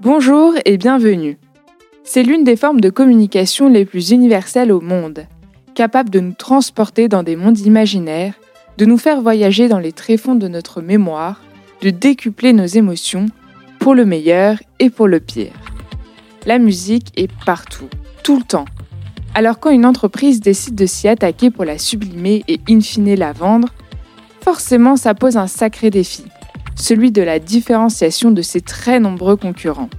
[0.00, 1.38] Bonjour et bienvenue.
[2.02, 5.26] C'est l'une des formes de communication les plus universelles au monde,
[5.74, 8.34] capable de nous transporter dans des mondes imaginaires,
[8.76, 11.40] de nous faire voyager dans les tréfonds de notre mémoire,
[11.80, 13.26] de décupler nos émotions,
[13.78, 15.52] pour le meilleur et pour le pire.
[16.44, 17.88] La musique est partout,
[18.24, 18.66] tout le temps.
[19.34, 23.32] Alors quand une entreprise décide de s'y attaquer pour la sublimer et in fine la
[23.32, 23.68] vendre,
[24.40, 26.24] forcément ça pose un sacré défi,
[26.76, 29.90] celui de la différenciation de ses très nombreux concurrents.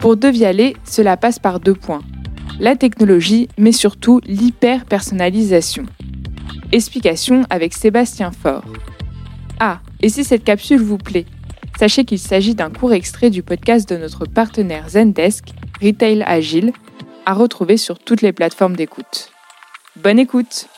[0.00, 2.02] Pour Devialet, cela passe par deux points.
[2.58, 5.84] La technologie, mais surtout l'hyper-personnalisation.
[6.72, 8.64] Explication avec Sébastien Faure.
[9.60, 11.26] Ah, et si cette capsule vous plaît,
[11.78, 15.50] sachez qu'il s'agit d'un court extrait du podcast de notre partenaire Zendesk,
[15.82, 16.72] Retail Agile,
[17.26, 19.30] à retrouver sur toutes les plateformes d'écoute.
[19.96, 20.68] Bonne écoute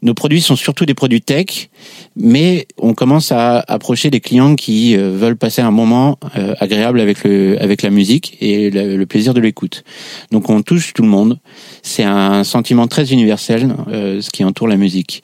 [0.00, 1.70] nos produits sont surtout des produits tech,
[2.14, 7.00] mais on commence à approcher des clients qui euh, veulent passer un moment euh, agréable
[7.00, 9.82] avec le avec la musique et le, plaisir de l'écoute.
[10.30, 11.38] Donc on touche tout le monde.
[11.82, 15.22] C'est un sentiment très universel euh, ce qui entoure la musique.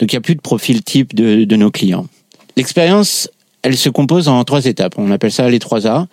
[0.00, 2.06] Donc il n'y a plus de profil type de, de nos clients.
[2.56, 3.28] L'expérience
[3.62, 4.94] elle se compose en trois étapes.
[4.96, 6.06] On appelle ça les trois A.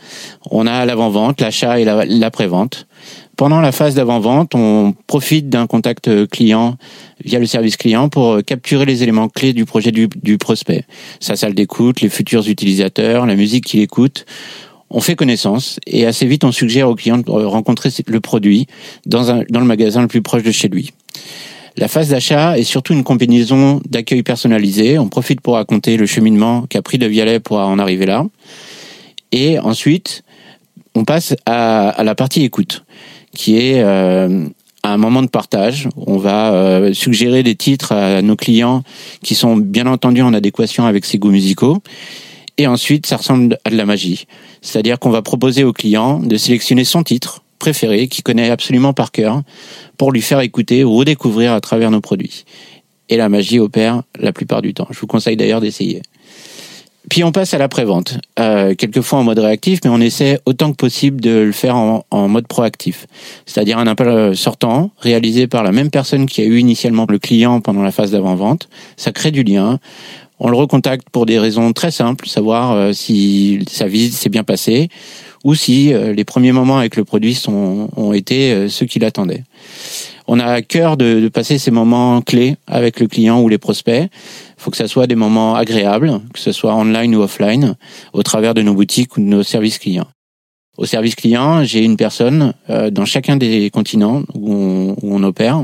[0.49, 2.87] On a l'avant-vente, l'achat et l'après-vente.
[3.35, 6.77] Pendant la phase d'avant-vente, on profite d'un contact client
[7.23, 10.85] via le service client pour capturer les éléments clés du projet du, prospect.
[11.19, 14.25] Sa salle d'écoute, les futurs utilisateurs, la musique qu'il écoute.
[14.91, 18.67] On fait connaissance et assez vite on suggère au client de rencontrer le produit
[19.07, 20.91] dans le magasin le plus proche de chez lui.
[21.75, 24.99] La phase d'achat est surtout une combinaison d'accueil personnalisé.
[24.99, 28.25] On profite pour raconter le cheminement qu'a pris de Vialet pour en arriver là.
[29.31, 30.23] Et ensuite,
[30.93, 32.85] on passe à, la partie écoute,
[33.35, 34.45] qui est euh,
[34.83, 35.87] un moment de partage.
[35.95, 38.83] On va euh, suggérer des titres à nos clients
[39.21, 41.81] qui sont bien entendu en adéquation avec ses goûts musicaux.
[42.57, 44.27] Et ensuite, ça ressemble à de la magie.
[44.61, 49.11] C'est-à-dire qu'on va proposer au client de sélectionner son titre préféré, qu'il connaît absolument par
[49.11, 49.41] cœur,
[49.97, 52.43] pour lui faire écouter ou redécouvrir à travers nos produits.
[53.09, 54.87] Et la magie opère la plupart du temps.
[54.91, 56.01] Je vous conseille d'ailleurs d'essayer.
[57.09, 60.77] Puis on passe à l'après-vente, euh, quelquefois en mode réactif, mais on essaie autant que
[60.77, 63.07] possible de le faire en, mode proactif.
[63.45, 67.59] C'est-à-dire un appel sortant, réalisé par la même personne qui a eu initialement le client
[67.59, 68.69] pendant la phase d'avant-vente.
[68.95, 69.79] Ça crée du lien.
[70.39, 74.43] On le recontacte pour des raisons très simples, savoir euh, si sa visite s'est bien
[74.43, 74.89] passée
[75.43, 79.05] ou si euh, les premiers moments avec le produit sont, ont été euh, ceux qu'il
[79.05, 79.43] attendait.
[80.27, 83.57] On a à cœur de, de, passer ces moments clés avec le client ou les
[83.57, 84.09] prospects.
[84.09, 87.75] Il faut que ça soit des moments agréables, que ce soit online ou offline,
[88.13, 90.07] au travers de nos boutiques ou de nos services clients.
[90.75, 95.21] Au service client, j'ai une personne euh, dans chacun des continents où on, où on,
[95.21, 95.63] opère,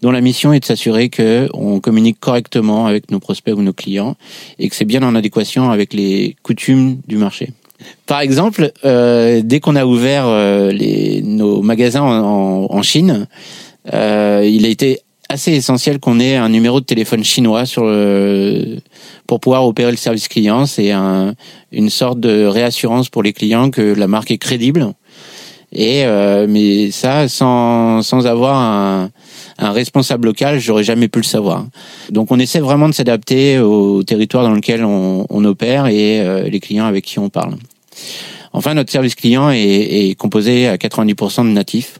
[0.00, 3.72] dont la mission est de s'assurer que on communique correctement avec nos prospects ou nos
[3.72, 4.14] clients
[4.60, 7.50] et que c'est bien en adéquation avec les coutumes du marché.
[8.06, 13.26] Par exemple, euh, dès qu'on a ouvert euh, les, nos magasins en, en Chine,
[13.92, 18.78] euh, il a été assez essentiel qu'on ait un numéro de téléphone chinois sur le,
[19.26, 20.66] pour pouvoir opérer le service client.
[20.66, 21.34] C'est un,
[21.72, 24.92] une sorte de réassurance pour les clients que la marque est crédible.
[25.72, 29.10] Et euh, mais ça, sans, sans avoir un,
[29.58, 31.66] un responsable local, j'aurais jamais pu le savoir.
[32.10, 36.48] Donc on essaie vraiment de s'adapter au territoire dans lequel on, on opère et euh,
[36.48, 37.56] les clients avec qui on parle.
[38.52, 41.98] Enfin, notre service client est, est composé à 90% de natifs.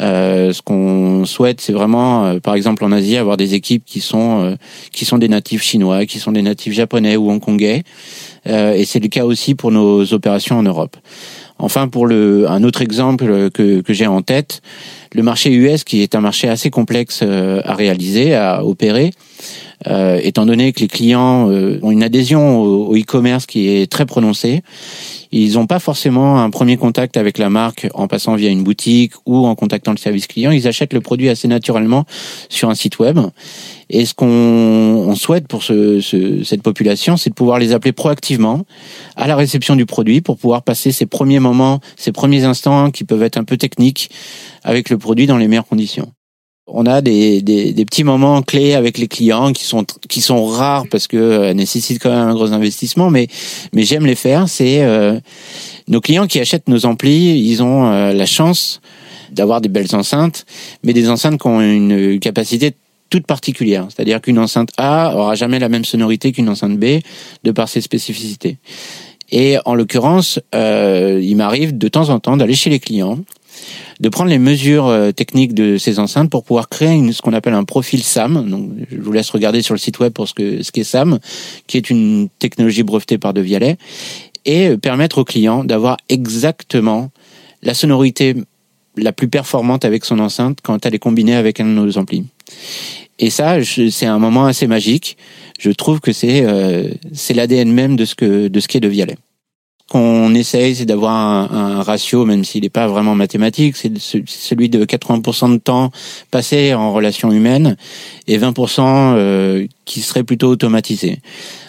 [0.00, 4.00] Euh, ce qu'on souhaite, c'est vraiment, euh, par exemple en Asie, avoir des équipes qui
[4.00, 4.56] sont euh,
[4.92, 7.82] qui sont des natifs chinois, qui sont des natifs japonais ou hongkongais,
[8.46, 10.96] et c'est le cas aussi pour nos opérations en Europe.
[11.58, 14.62] Enfin, pour le un autre exemple que que j'ai en tête,
[15.12, 19.10] le marché US, qui est un marché assez complexe à réaliser, à opérer.
[19.86, 24.62] Étant donné que les clients ont une adhésion au e-commerce qui est très prononcée,
[25.30, 29.12] ils n'ont pas forcément un premier contact avec la marque en passant via une boutique
[29.26, 30.50] ou en contactant le service client.
[30.50, 32.04] Ils achètent le produit assez naturellement
[32.48, 33.18] sur un site web.
[33.90, 38.64] Et ce qu'on souhaite pour ce, ce, cette population, c'est de pouvoir les appeler proactivement
[39.16, 43.04] à la réception du produit pour pouvoir passer ces premiers moments, ces premiers instants qui
[43.04, 44.10] peuvent être un peu techniques
[44.62, 46.12] avec le produit dans les meilleures conditions
[46.68, 50.44] on a des, des, des, petits moments clés avec les clients qui sont qui sont
[50.46, 53.26] rares parce que euh, nécessitent quand même un gros investissement, mais
[53.72, 54.48] mais j'aime les faire.
[54.48, 55.18] C'est euh,
[55.88, 58.80] nos clients qui achètent nos amplis, ils ont euh, la chance
[59.32, 60.44] d'avoir des belles enceintes,
[60.84, 62.72] mais des enceintes qui ont une capacité
[63.10, 63.86] toute particulière.
[63.88, 67.00] C'est-à-dire qu'une enceinte A aura jamais la même sonorité qu'une enceinte B
[67.44, 68.58] de par ses spécificités.
[69.30, 73.18] Et en l'occurrence, il m'arrive de temps en temps d'aller chez les clients
[74.00, 77.32] de prendre les mesures euh, techniques de ces enceintes pour pouvoir créer une, ce qu'on
[77.32, 78.48] appelle un profil SAM.
[78.48, 81.18] Donc, je vous laisse regarder sur le site web pour ce que ce qu'est SAM,
[81.66, 83.76] qui est une technologie brevetée par De Vialet.
[84.44, 87.10] et permettre au client d'avoir exactement
[87.62, 88.34] la sonorité
[88.96, 92.24] la plus performante avec son enceinte quand elle est combinée avec un de nos amplis.
[93.18, 95.16] Et ça, c'est un moment assez magique.
[95.58, 98.80] Je trouve que c'est euh, c'est l'ADN même de ce que de ce qui est
[98.80, 99.16] de Vialet
[99.88, 104.84] qu'on essaye, c'est d'avoir un, ratio, même s'il n'est pas vraiment mathématique, c'est celui de
[104.84, 105.90] 80% de temps
[106.30, 107.76] passé en relation humaine
[108.26, 111.20] et 20% euh, qui serait plutôt automatisé.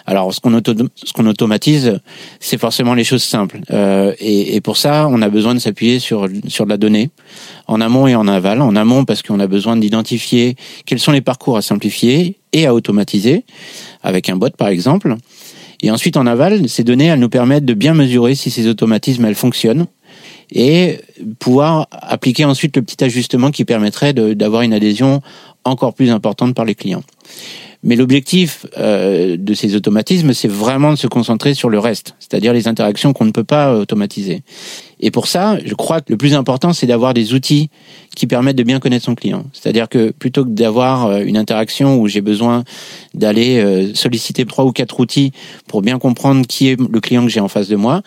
[0.04, 1.98] Alors, ce qu'on ce qu'on automatise,
[2.40, 3.60] c'est forcément les choses simples.
[3.70, 7.10] Euh, et, et, pour ça, on a besoin de s'appuyer sur sur de la donnée,
[7.68, 8.60] en amont et en aval.
[8.60, 12.74] En amont, parce qu'on a besoin d'identifier quels sont les parcours à simplifier et à
[12.74, 13.44] automatiser,
[14.02, 15.16] avec un bot par exemple.
[15.82, 19.24] Et ensuite, en aval, ces données, elles nous permettent de bien mesurer si ces automatismes,
[19.24, 19.86] elles fonctionnent
[20.52, 21.00] et
[21.38, 25.22] pouvoir appliquer ensuite le petit ajustement qui permettrait d'avoir une adhésion
[25.64, 27.04] encore plus importante par les clients.
[27.82, 32.52] Mais l'objectif euh, de ces automatismes, c'est vraiment de se concentrer sur le reste, c'est-à-dire
[32.52, 34.42] les interactions qu'on ne peut pas automatiser.
[35.02, 37.70] Et pour ça, je crois que le plus important, c'est d'avoir des outils
[38.14, 39.44] qui permettent de bien connaître son client.
[39.54, 42.64] C'est-à-dire que plutôt que d'avoir euh, une interaction où j'ai besoin
[43.14, 45.32] d'aller euh, solliciter trois ou quatre outils
[45.66, 48.02] pour bien comprendre qui est le client que j'ai en face de moi,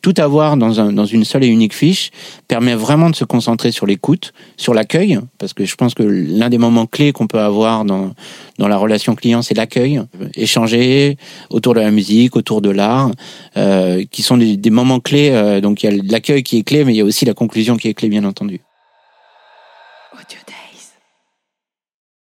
[0.00, 2.10] tout avoir dans une seule et unique fiche
[2.46, 6.48] permet vraiment de se concentrer sur l'écoute, sur l'accueil, parce que je pense que l'un
[6.48, 8.12] des moments clés qu'on peut avoir dans,
[8.58, 10.00] dans la relation client, c'est l'accueil,
[10.34, 11.16] échanger
[11.50, 13.10] autour de la musique, autour de l'art,
[13.56, 15.30] euh, qui sont des, des, moments clés.
[15.32, 17.34] Euh, donc il y a l'accueil qui est clé, mais il y a aussi la
[17.34, 18.60] conclusion qui est clé, bien entendu.